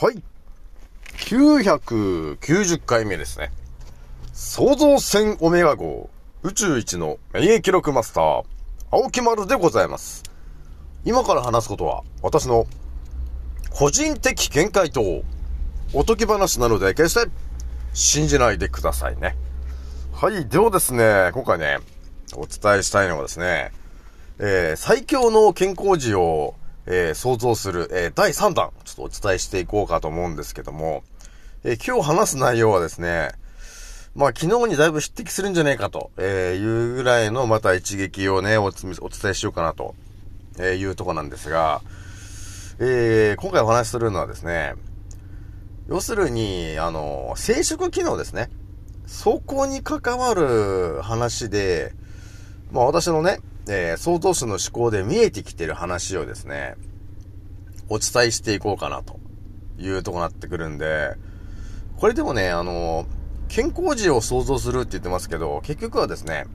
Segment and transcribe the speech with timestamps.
[0.00, 0.22] はい。
[1.16, 3.50] 990回目ですね。
[4.32, 6.08] 創造船オメガ号
[6.44, 8.44] 宇宙一の免疫記録マスター、
[8.92, 10.22] 青木丸でございます。
[11.04, 12.68] 今から話すことは、私の
[13.70, 15.24] 個人的見解と
[15.92, 17.28] おとぎ話なので、決して
[17.92, 19.34] 信じないでくださいね。
[20.12, 20.46] はい。
[20.46, 21.78] ではですね、今回ね、
[22.36, 23.72] お伝えしたいのはですね、
[24.38, 26.54] えー、最強の健康児を、
[26.90, 31.04] えー、想像する、えー、第3弾、ちょっとお伝えしていこうかと思うんですけども、
[31.62, 33.32] えー、今日話す内容はですね、
[34.14, 38.94] まあ昨日にだいぶ匹敵するんじゃねえかと、えいうぐらいのまた一撃をね、お伝
[39.30, 39.94] えしようかなと、
[40.58, 41.82] えいうとこなんですが、
[42.80, 44.74] え今回お話しするのはですね、
[45.88, 48.50] 要するに、あの、生殖機能ですね。
[49.06, 51.92] そこに関わる話で、
[52.72, 56.74] まあ私のね、えー、創造主の思考で見えてきてる話をですね、
[57.88, 59.20] お伝えしていこうかなと
[59.78, 61.14] いうとこになってくるんで、
[61.98, 63.06] これでもね、あの、
[63.48, 66.46] 健康児を想像するって言ってますけど、結局はですね、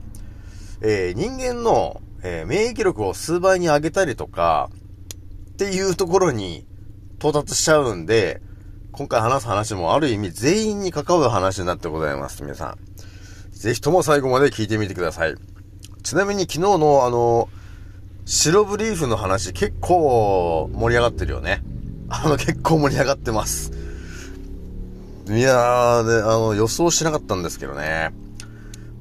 [0.80, 4.70] えー、人間の、えー、免疫力を数倍に上げたりとか、
[5.52, 6.66] っていうところに
[7.18, 8.40] 到達しちゃうんで、
[8.90, 12.78] 今回話す話もある意味全員に関わる話になってございます、皆さん。
[13.50, 15.53] ぜひとも最後まで聞いてみてください。
[16.04, 17.48] ちなみに昨日のあの、
[18.26, 21.62] 白ブリーフの話結構盛り上がってるよね。
[22.10, 23.72] あの結構盛り上がってます。
[25.28, 28.12] いやー、で、あの、予想しなかったんですけどね。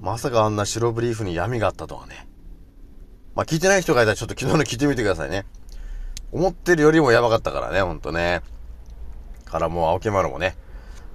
[0.02, 2.26] まさかあんな白ブリーフに闇があったとはね。
[3.36, 5.46] まあ、聞いてない人がいたらちょっと昨日の聞いてみてくださいね。
[6.32, 8.42] 思ってるよりもやばかったからね、ほんとね。
[9.44, 10.56] からもう青木丸もね、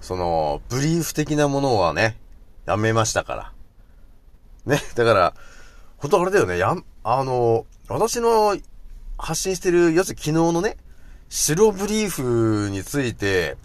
[0.02, 2.18] その、ブリーフ的なものはね、
[2.66, 3.52] やめましたから。
[4.66, 5.34] ね、だから、
[5.98, 8.56] ほんとあれだよね、や、あの、私の
[9.18, 10.76] 発信してる、要するに昨日のね、
[11.28, 13.56] 白ブリーフについて、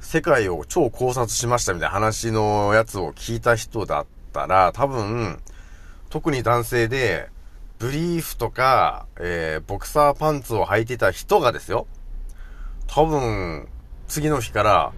[0.00, 5.40] 世界を超考察しましたみたいな話のやつを聞いた人だったら、多分、
[6.10, 7.28] 特に男性で、
[7.78, 11.86] ブリーフとか、えー、ボクサーパンツを履いてた人がですよ。
[12.88, 13.68] 多分、
[14.06, 14.92] 次の日から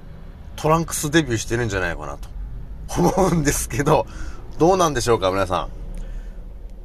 [0.57, 2.29] トランクスデビューしてるんじゃないかなと
[2.99, 4.07] 思うんですけど、
[4.59, 5.82] どうなんでしょうか、皆さん。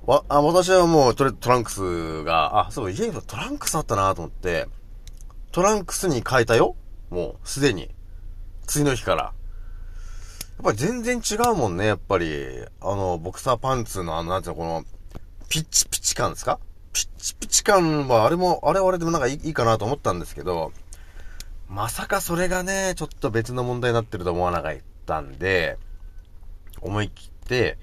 [0.07, 4.67] わ、あ、私はもうトトランクスが、あ、そう、家にトランクスあったなと思って、
[5.51, 6.75] トランクスに変えたよ
[7.09, 7.89] もう、すでに。
[8.65, 9.23] 次の日から。
[9.23, 9.31] や
[10.61, 12.63] っぱり全然違うもんね、やっぱり。
[12.81, 14.83] あの、ボクサーパンツのあの、なんていうの、この、
[15.49, 16.59] ピッチピチ感ですか？
[16.93, 20.71] ピッチピチ感は、あれも、あれはあれでもなんかいいかなと思ったんですけど、
[21.67, 25.77] まさかそれがね、ちょっと別の問題になってると思わなかったんで、
[26.81, 27.77] 思い切って、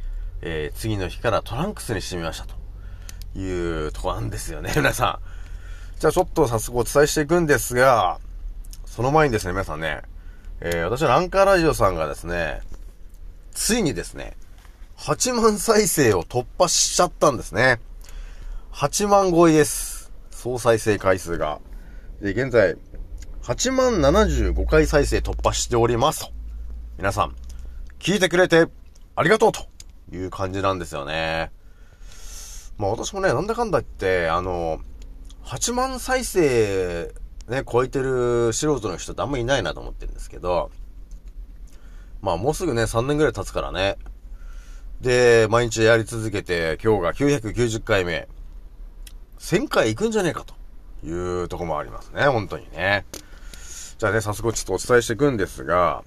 [0.47, 2.55] えー、次の日からトランクスにしてみましたと
[3.39, 5.19] いうとこなんですよね、 皆さ
[5.97, 5.99] ん。
[5.99, 8.19] じゃあちょっと早速お伝えしていくんですが、
[8.85, 10.03] その前にですね、皆さんね、
[10.61, 12.61] えー、私のアンカーラジオさんがですね、
[13.53, 14.37] ついにですね、
[14.99, 17.81] 8万再生を突破しちゃったんですね。
[18.73, 20.13] 8万超えです。
[20.31, 21.59] 総再生回数が。
[22.21, 22.77] で、現在、
[23.43, 26.31] 8万75回再生突破しております。
[26.99, 27.35] 皆さん、
[27.99, 28.67] 聞いてくれて
[29.17, 29.74] ありがとうと
[30.13, 31.51] いう感じなんですよね。
[32.79, 34.81] まあ私もね、なんだかんだ言って、あの、
[35.45, 37.15] 8万再生
[37.49, 40.71] ね、超えてる素人の人ってあんまいないなと思ってるんですけど、
[42.23, 43.99] まあもうすぐね、3年ぐらい経つからね。
[45.01, 48.29] で、毎日やり続けて、今日が990回目。
[49.39, 50.55] 1000回行くんじゃねえかと
[51.07, 53.05] いうとこもありますね、本当にね。
[53.99, 56.03] じゃあね、早速ちょっとお伝えしていくんですが、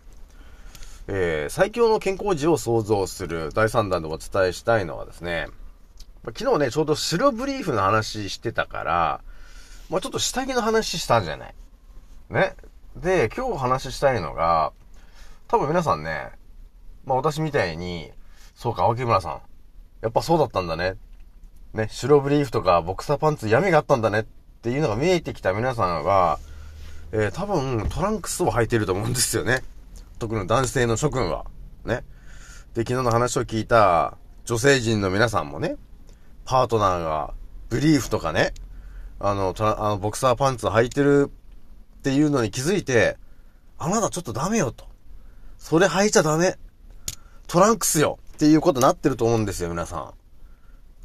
[1.08, 5.48] えー、最強の健康児を創造する第3弾でお伝えしたいのはですね、
[6.36, 9.22] 昨日ね、ちょうど白ブリーフの話してたから、
[9.90, 11.56] まあ、ちょっと下着の話したんじゃない
[12.30, 12.56] ね。
[12.98, 14.74] で、今日話したいのが、
[15.48, 16.32] 多分皆さんね、
[17.06, 18.12] まあ私みたいに、
[18.56, 19.42] そうか、青木村さん。
[20.02, 20.96] やっぱそうだったんだね。
[21.74, 24.26] ね、白ブリーフとかボクサーパンツ闇があったんだねっ
[24.62, 26.40] ていうのが見えてきた皆さんは、
[27.12, 29.64] えー、多分トランクスを履いてると思うんですよね。
[30.20, 31.46] 特に男性の諸君は。
[31.86, 32.04] ね。
[32.74, 35.76] で、昨日の話を聞いた女性陣の皆さんもね、
[36.46, 37.34] パートナーが
[37.70, 38.54] ブリーフとかね、
[39.20, 41.32] あの、あのボクサーパンツ履いてる
[42.00, 43.18] っていうのに気づいて、
[43.78, 44.86] あなたちょっとダメよと。
[45.58, 46.58] それ履いちゃダメ。
[47.48, 50.14] トランクスよっていうことになってると思うんですよ、皆さん。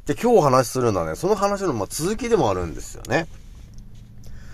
[0.05, 3.27] で、今日お話しするのはね、その話のま続きでもあるんですよね。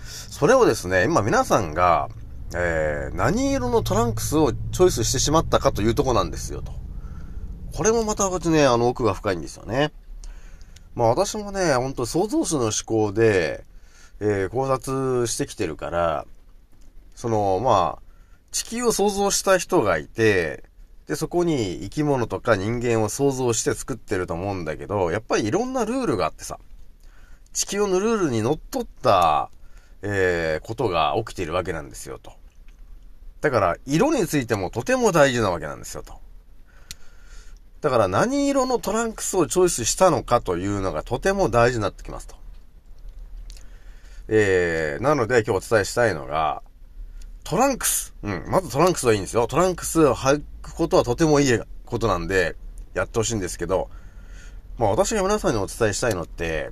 [0.04, 2.08] それをですね、今皆さんが、
[2.54, 6.72] えー、何色のトランクスをチョイスしてしまったかというとこなんですよ、と。
[7.74, 9.92] これもまたね、あの奥が深いんですよね。
[10.94, 13.64] まあ私もね、ほんと創造主の思考で、
[14.18, 16.26] えー、考察してきてるから、
[17.14, 18.02] その、まあ、
[18.50, 20.64] 地球を想像した人がいて、
[21.06, 26.58] で、そこに生き物とか人間を想像して作ってると思うんだけど、やっぱりいろんなルールがあってさ、
[27.52, 29.50] 地球のルールにのっとった、
[30.02, 32.32] えー、ことが起きているわけなんですよ、と。
[33.40, 36.14] だから、色についてもとても大事なわけなんですよ、と。
[37.80, 42.36] だから何色のトランクスをチョイスしたのかというのがとても大事になってきますと。
[44.28, 46.62] えー、なので今日お伝えしたいのが、
[47.42, 48.14] トランクス。
[48.22, 48.44] うん。
[48.48, 49.46] まずトランクスはいいんですよ。
[49.46, 52.54] トランクスを履くことはとてもいいことなんで、
[52.94, 53.90] やってほしいんですけど、
[54.78, 56.70] まあ私が皆さんにお伝えしたいのって、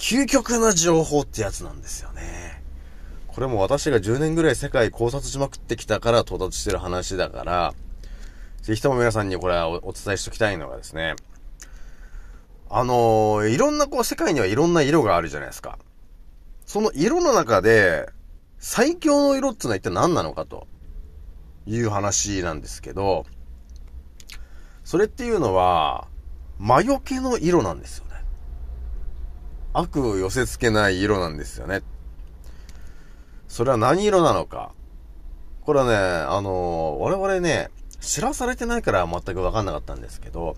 [0.00, 2.62] 究極な情報ってやつなんですよね。
[3.26, 7.74] これも私が10年ぐらい世界考察しまくってきたから到達してる話だから、
[8.62, 11.16] ぜひとも皆さんにこれはお伝えしときたいのがですね、
[12.70, 15.78] あのー、いろんなこう世界にはいろんな色があるじゃないですか。
[16.64, 18.08] その色の中で、
[18.58, 20.66] 最強の色ってのは一体何なのかと
[21.66, 23.26] いう話なんですけど、
[24.82, 26.08] それっていうのは、
[26.58, 28.04] 魔除けの色なんですよ。
[29.72, 31.82] 悪を寄せ付けない色なんですよね。
[33.48, 34.72] それは何色なのか。
[35.62, 37.70] これはね、あの、我々ね、
[38.00, 40.56] 知らされてないから全くわかんなかったんですけど、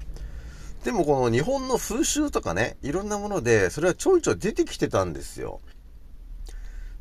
[0.85, 5.61] でもこの日本の風習とかね、いろんなもので、それはちょいちょい出てきてたんですよ。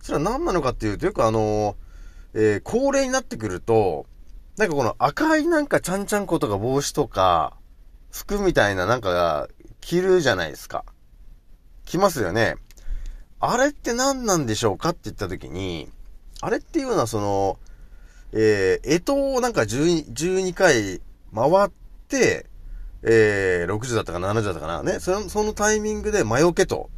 [0.02, 1.76] それは何なのかっていうと、よくあの、
[2.34, 4.06] えー、高齢になってくると、
[4.58, 7.58] なんかこの赤いなんかちゃんちゃんことか帽子とか、
[8.12, 9.48] 服みたいななんかが
[9.80, 10.86] 着るじゃないですか。
[11.92, 12.56] 着ますよね。
[13.42, 15.90] あれって何なんでしょうかって言った時に、
[16.40, 17.60] あれっていうのはその、
[18.32, 21.02] えー、干支をなんか12、12回
[21.36, 21.70] 回っ
[22.08, 22.46] て、
[23.04, 24.84] えー、60だったかな70だったかな。
[24.84, 25.00] ね。
[25.00, 26.90] その、そのタイミングで魔除けと、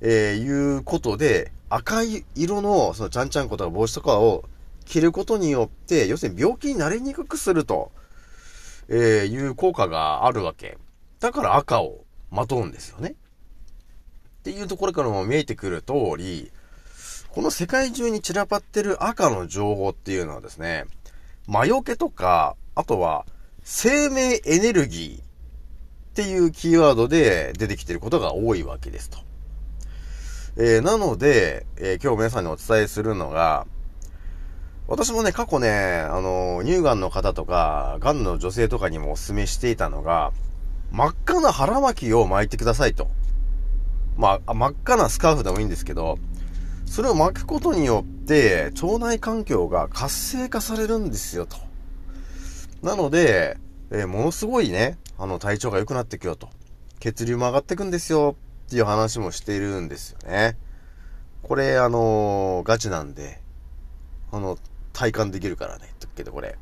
[0.00, 4.44] えー、いうことで、赤い色の、そのちゃんちゃんことか帽子とかを
[4.86, 7.92] 着ることによって、要するに病気になりにくくすると、
[8.88, 10.78] えー、いう効果があるわけ。
[11.20, 13.14] だから赤をまとうんですよね。
[14.42, 16.50] っていうところからも見えてくる通り、
[17.28, 20.86] この世界中に散らばってる赤の情報っていうのはですね、
[21.46, 23.24] 魔除けとか、あとは
[23.62, 29.18] 生命エネルギーっていうキーワードで出てきてることが多いわけですと。
[30.56, 33.64] えー、なので、えー、今日皆さんにお伝えするのが、
[34.88, 40.32] 私もね、過去ね、あの、乳がんの方とか、がんの女性とかにもお勧めしていたのが、
[40.90, 43.08] 真っ赤な腹巻きを巻いてくださいと。
[44.16, 46.18] まあ、真っ赤なスカーフでもいいんですけど、
[46.86, 51.56] それを巻くことによって、腸内環境が活性化されるんですよ、と。
[52.82, 53.56] なので、
[53.90, 56.48] えー、ものすごいね、あの、体調が良くなっていくよと。
[57.00, 60.56] 血流も上がっていくんですよ、っていう話もしているんですよね。
[61.42, 63.40] これ、あのー、ガチなんで、
[64.30, 64.58] あの、
[64.92, 66.56] 体感できるからね、言っけど、これ。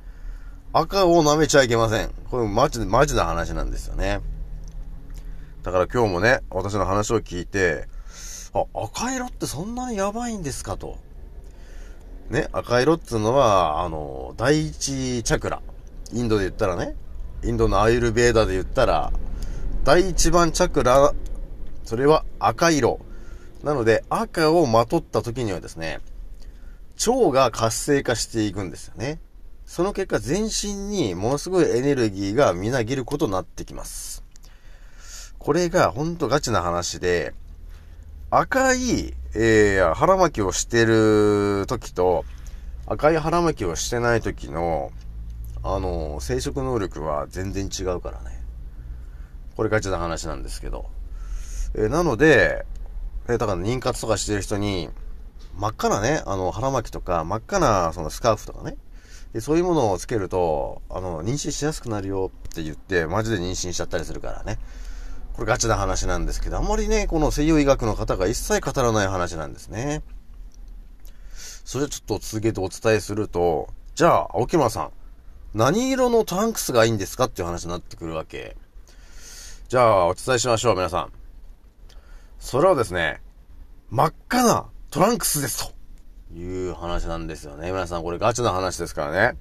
[0.73, 2.11] 赤を舐めちゃいけません。
[2.30, 4.21] これマジで、マジな話なんですよね。
[5.62, 7.87] だから今日もね、私の話を聞いて、
[8.55, 10.99] あ、赤色ってそんなにやばいんですかと。
[12.31, 15.61] ね、赤色っていうのは、あの、第一チャクラ。
[16.12, 16.97] インドで言ったらね、
[17.45, 19.12] インドのアイルベーダで言ったら、
[19.85, 21.14] 第一番チャクラ、
[21.85, 23.00] それは赤色。
[23.62, 26.00] なので、赤をまとった時にはですね、
[27.07, 29.21] 腸が活性化していくんですよね。
[29.67, 34.20] その結果、全身にものすごいエネルギーがみなぎることになってきます。
[35.50, 37.35] これがほんとガチな話で、
[38.30, 42.25] 赤い、えー、腹巻きをしてる時と、
[42.87, 44.92] 赤い腹巻きをしてない時の、
[45.64, 48.40] あの、生殖能力は全然違うからね。
[49.57, 50.88] これガチな話なんですけど。
[51.75, 52.64] えー、なので、
[53.26, 54.88] えー、だから妊活とかしてる人に、
[55.59, 58.76] 真っ赤なね、あの、腹巻きとか、真っ赤な、そのスカーフとかね。
[59.33, 64.61] でそういうものをつけると、あの、妊娠しやすくなるよって言って、マジで妊娠しちゃったりするからね。
[65.34, 70.02] これガチな話なんですけど、あんまりね、この西洋医学の方が一切語らない話なんですね。
[71.64, 74.90] それちょっと続けてお伝えすると、じゃあ、青木村さん、
[75.54, 78.56] 何色のトランクスがいいんですかっていう話になってくるわけ。
[79.68, 81.12] じゃあ、お伝えしましょう、皆さん。
[82.38, 83.20] それはですね、
[83.90, 85.72] 真っ赤なトランクスです
[86.32, 87.70] という話なんですよね。
[87.70, 89.38] 皆さん、これガチな話ですからね。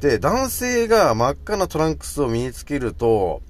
[0.00, 3.42] で、男性が真っ赤なトランクスを身につけると、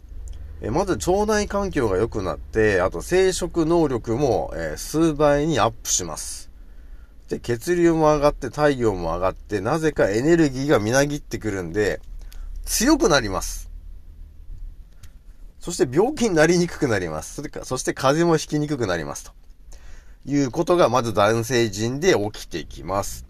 [0.64, 6.50] えまず腸内環境が良くなって、あと生殖能力も、え数倍にアップします。
[7.28, 12.00] で、血流も上がって体温も上がって、なぜかエネルギーがみなぎってくるんで、
[12.64, 13.70] 強くなります。
[15.58, 17.34] そして病気になりにくくなります。
[17.34, 19.24] それか、そして風邪もひきにくくなります。
[19.24, 19.32] と
[20.26, 23.26] いうことがまず男性陣で起きてきます。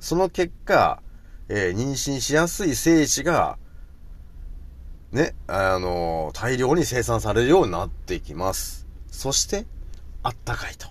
[0.00, 1.02] その結果、
[1.50, 3.58] えー、妊娠しやすい精子が、
[5.12, 8.86] ね、あの大量に生産されるようになっていきます。
[9.10, 9.66] そして、
[10.22, 10.88] あったかいと。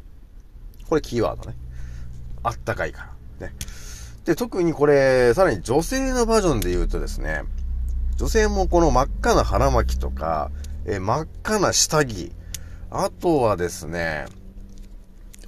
[0.89, 1.55] これキーワードね。
[2.43, 3.09] あったかいか
[3.39, 3.47] ら。
[3.47, 3.53] ね。
[4.25, 7.43] で、特にこれ、さらに女性のバージョンで言うとですね、
[8.17, 10.51] 女性もこの真っ赤な腹巻きとか、
[10.85, 12.33] え、真っ赤な下着、
[12.91, 14.25] あとはですね、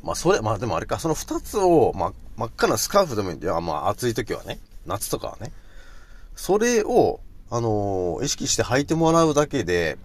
[0.03, 3.59] まあそれ、まあでもあれか、その二つを、ま、真っ赤なスカーフでもいいんだよ。
[3.61, 4.59] まあ暑い時はね。
[4.85, 5.51] 夏とかはね。
[6.35, 7.19] それを、
[7.51, 9.97] あのー、意識して履いてもらうだけで、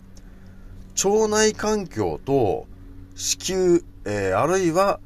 [1.04, 2.66] 腸内環境と
[3.14, 4.98] 子宮、えー、あるいは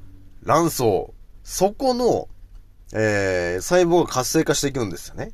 [0.45, 0.83] 卵巣、
[1.45, 2.29] そこの、
[2.95, 5.33] えー、細胞が活性化していくんですよね。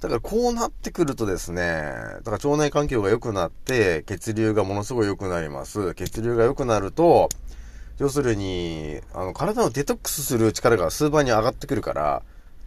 [0.00, 5.94] だからこうなってくるとですね、だから腸内環境が良くなって、血流がものすごい良くなります。
[5.94, 7.28] 血流が良くなると、
[7.98, 12.22] 要するに、あの、体のデトックスする力が数倍に上がってくるから、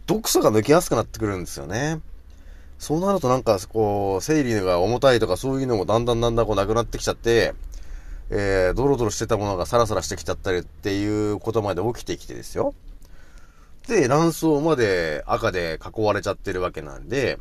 [0.06, 2.00] 毒素が抜けやすくなってくるんですよね。
[2.82, 7.54] そうなるとなんか、こう、生理が重たいとかそういうのもだんだんだんだんこうなくなってきちゃって、
[8.28, 12.74] えー、ドロドロしてたものがサラサラしてきちゃったりっていうことまで起きてきてですよ。
[13.86, 17.38] で、卵巣まで赤で囲われちゃってるわけなんで、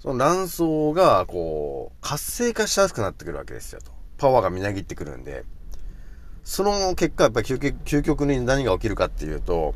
[0.00, 0.62] その卵巣
[0.94, 3.90] が、こう、活性化しやすくなってくるわけですよと。
[4.18, 5.44] パワーがみなぎってくるんで。
[6.44, 9.74] その結果、やっぱり究極究極に何が起きるかっていうと、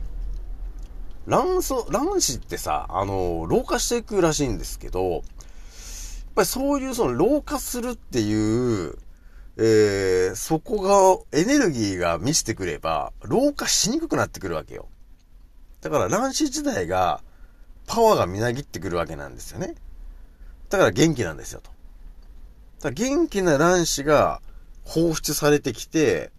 [1.27, 5.23] 卵巣、卵子ってさ、あの、老化していくらしいんですけど、やっ
[6.35, 8.97] ぱりそういうその老化するっていう、
[9.59, 10.81] えー、そこ
[11.31, 14.89] が、エネルギーが満ちてくれば、老化しにくくなってくるわけよ。
[15.81, 17.23] だから卵子自体が、
[17.87, 19.75] パワーがみなぎってくるわけなんですよね。
[20.71, 21.71] だから元気なんですよ、と。
[22.81, 24.41] だ元気な卵子が
[24.85, 26.33] 放出されてきて、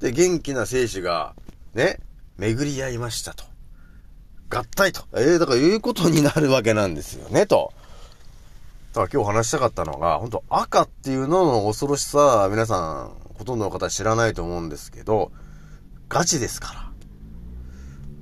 [0.00, 1.34] で、元気な精子が、
[1.74, 2.00] ね、
[2.38, 3.53] 巡り合いましたと。
[4.54, 5.02] 合体と。
[5.16, 7.72] ええー、だからいうことになるわけなんですよね、と。
[8.92, 15.32] だから今日話したかったのが、本当赤っていうのの恐ろしさ、皆さん、ほとんどの方知らないと思うんですけど、
[16.08, 16.90] ガチですから。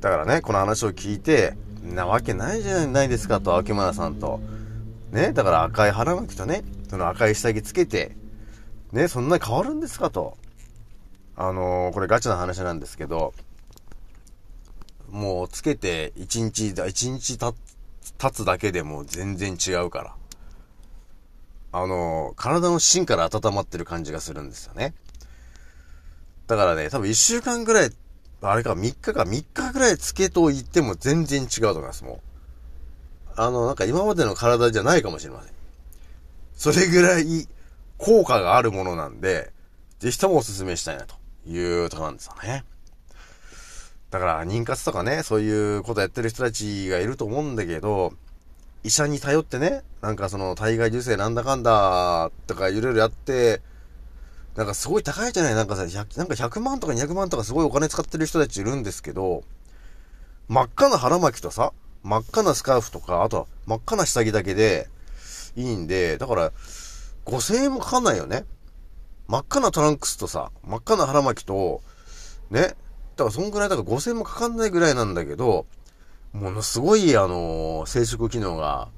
[0.01, 4.41] だからね、この話を聞いて、なわけないじゃないですかと、秋村さんと。
[5.11, 8.17] ね、だから赤い腹巻きとね、その赤い下着つけて、
[8.93, 10.37] ね、そんなに変わるんですかと。
[11.37, 13.35] あのー、これガチな話なんですけど、
[15.13, 20.17] もうつけて1日、1日経つだけでも全然違うから。
[21.75, 24.95] あの、体の芯から温まってる感じがするんですよね。
[26.49, 27.93] だからね、多分1週間ぐらい
[28.43, 32.21] あれか、3日か、3日ぐらいつけといても全然違うと思います、もう。
[33.37, 35.53] あの、なんか今までの体じゃないかもしれません。
[36.57, 37.49] それぐらい
[37.99, 39.53] 効果があるものなんで、
[40.01, 41.15] ぜひともお勧めしたいなと
[41.47, 42.65] いうところなんですよね。
[44.13, 48.13] だから、妊活とかね、そういうことやってる人たちがいると思うんだけど、
[48.85, 53.63] 医者に頼ってね、なんかその体外受精なんだかんだとかいろいろやって、
[54.55, 55.55] なんかすごい高いじゃない？
[55.55, 59.45] なんかさ、100、なんか100万とか200万とかすごいお金使ってる人たちいるんですけど、
[60.49, 64.89] 真っ赤な腹巻きとさ、真っ赤なスカーフとか、あとは真っ赤な下着だけで
[65.57, 66.53] いいんで、だから、
[67.25, 68.45] 5000円もかかんないよね。
[69.27, 71.81] 真っ赤なトランクスとさ、真っ赤な腹巻きと、
[72.51, 72.75] ね。
[73.17, 75.67] だからそんぐらいだから5000もかかんないぐらいなんだけど、
[76.33, 78.89] ものすごい、あのー、生殖機能が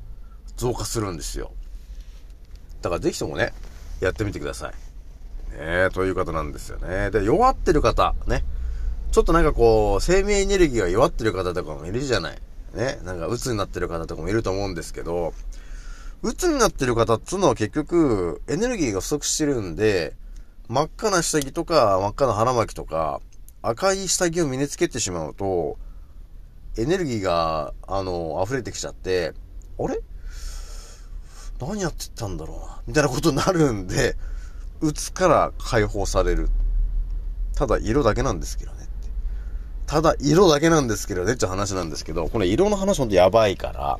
[0.56, 1.52] 増加するんですよ。
[2.80, 3.52] だからぜひともね、
[4.00, 4.74] やってみてください。
[5.58, 7.10] ね、という方なんですよね。
[7.10, 8.44] で、弱ってる方、ね。
[9.10, 12.38] ちょっとなんかこう、生命エネルギーが弱ってる方とかもいるじゃない。
[12.74, 12.98] ね。
[13.04, 15.32] なんか鬱になってる方とかもいると思うんですけど、
[16.22, 20.14] 鬱になってる方っつうのは結局、エネルギーが不足してるんで、
[20.68, 23.20] 真っ赤な下着とか、真っ赤な腹巻きとか、
[23.66, 25.78] 赤い下着を身につけてしまうと、
[26.76, 29.32] エネルギーが、あの、溢れてきちゃって、
[29.78, 29.98] あれ？
[31.60, 34.16] 何やってたんだろうな、みたいなことになるんで、
[34.82, 36.50] 打つから解放される。
[37.54, 38.86] ただ色だけなんですけどね。
[39.86, 43.98] ただ色だけなんですけどねって話なんですけど、この色の話ほんとやばいから、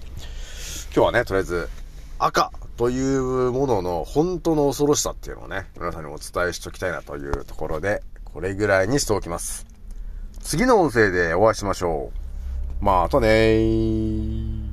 [0.95, 1.71] 今日はね、とりあえず
[2.19, 8.03] 赤というものの本当の恐ろしさっていうのをね、皆さんにお伝えしときたいなというところで、
[8.35, 9.65] これぐらいにしておきます。
[10.41, 12.11] 次の音声でお会いしましょ
[12.83, 12.85] う。
[12.85, 14.65] またねー。